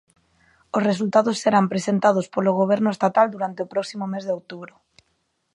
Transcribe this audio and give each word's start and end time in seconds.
Os 0.77 0.85
resultados 0.89 1.41
serán 1.43 1.65
presentados 1.73 2.25
polo 2.33 2.51
Goberno 2.59 2.89
estatal 2.95 3.27
durante 3.35 3.59
o 3.65 3.69
próximo 3.73 4.05
mes 4.13 4.23
de 4.25 4.35
outubro. 4.37 4.73